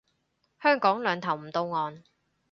[0.63, 2.03] 香港兩頭唔到岸